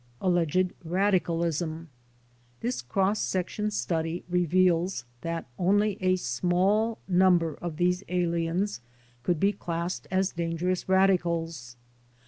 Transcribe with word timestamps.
Alleged 0.19 0.73
Radicalism 0.83 1.87
This 2.61 2.81
cross 2.81 3.19
section 3.19 3.69
study 3.69 4.23
reveals 4.27 5.05
that 5.21 5.45
only 5.59 5.99
a 6.01 6.15
small 6.15 6.97
num 7.07 7.37
ber 7.37 7.53
of 7.61 7.77
these 7.77 8.03
aliens 8.09 8.81
could 9.21 9.39
be 9.39 9.53
classed 9.53 10.07
as 10.09 10.31
dangerous 10.31 10.89
radicals. 10.89 11.75